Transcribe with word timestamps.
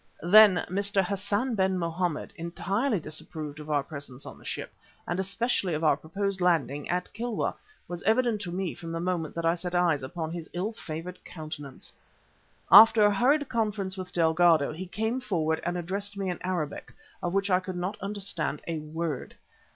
That 0.23 0.67
Mr. 0.69 1.05
Hassan 1.05 1.53
ben 1.53 1.77
Mohammed 1.77 2.33
entirely 2.35 2.99
disapproved 2.99 3.59
of 3.59 3.69
our 3.69 3.83
presence 3.83 4.25
on 4.25 4.39
the 4.39 4.43
ship, 4.45 4.73
and 5.07 5.19
especially 5.19 5.75
of 5.75 5.83
our 5.83 5.95
proposed 5.95 6.41
landing 6.41 6.89
at 6.89 7.13
Kilwa, 7.13 7.53
was 7.87 8.01
evident 8.01 8.41
to 8.41 8.51
me 8.51 8.73
from 8.73 8.91
the 8.91 8.99
moment 8.99 9.35
that 9.35 9.45
I 9.45 9.53
set 9.53 9.75
eyes 9.75 10.01
upon 10.01 10.31
his 10.31 10.49
ill 10.53 10.73
favoured 10.73 11.23
countenance. 11.23 11.93
After 12.71 13.03
a 13.03 13.13
hurried 13.13 13.47
conference 13.47 13.95
with 13.95 14.11
Delgado, 14.11 14.73
he 14.73 14.87
came 14.87 15.21
forward 15.21 15.61
and 15.63 15.77
addressed 15.77 16.17
me 16.17 16.31
in 16.31 16.39
Arabic, 16.41 16.91
of 17.21 17.35
which 17.35 17.51
I 17.51 17.59
could 17.59 17.77
not 17.77 18.01
understand 18.01 18.63
a 18.67 18.79
word. 18.79 19.35